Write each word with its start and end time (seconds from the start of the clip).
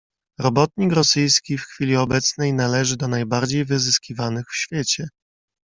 "Robotnik 0.39 0.93
rosyjski 0.93 1.57
w 1.57 1.61
chwili 1.65 1.95
obecnej 1.95 2.53
należy 2.53 2.97
do 2.97 3.07
najbardziej 3.07 3.65
wyzyskiwanych 3.65 4.45
w 4.49 4.55
świecie." 4.55 5.07